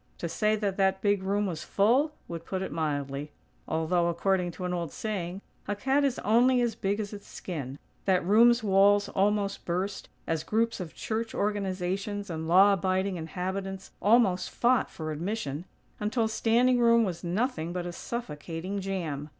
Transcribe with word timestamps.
To 0.17 0.27
say 0.27 0.55
that 0.55 0.77
that 0.77 1.03
big 1.03 1.21
room 1.21 1.45
was 1.45 1.61
full, 1.63 2.13
would 2.27 2.43
put 2.43 2.63
it 2.63 2.71
mildly. 2.71 3.31
Although, 3.67 4.07
according 4.09 4.49
to 4.53 4.65
an 4.65 4.73
old 4.73 4.91
saying, 4.91 5.41
"a 5.67 5.75
cat 5.75 6.03
is 6.03 6.17
only 6.25 6.59
as 6.59 6.73
big 6.73 6.99
as 6.99 7.13
its 7.13 7.27
skin," 7.27 7.77
that 8.05 8.25
room's 8.25 8.63
walls 8.63 9.09
almost 9.09 9.63
burst, 9.63 10.09
as 10.25 10.41
groups 10.43 10.79
of 10.79 10.95
church 10.95 11.35
organizations 11.35 12.31
and 12.31 12.47
law 12.47 12.73
abiding 12.73 13.17
inhabitants 13.17 13.91
almost 14.01 14.49
fought 14.49 14.89
for 14.89 15.11
admission; 15.11 15.65
until 15.99 16.27
standing 16.27 16.79
room 16.79 17.03
was 17.03 17.23
nothing 17.23 17.71
but 17.71 17.85
a 17.85 17.91
suffocating 17.93 18.79
jam. 18.81 19.29